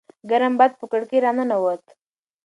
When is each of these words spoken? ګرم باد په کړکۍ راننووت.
ګرم 0.29 0.53
باد 0.59 0.71
په 0.79 0.85
کړکۍ 0.91 1.17
راننووت. 1.23 1.83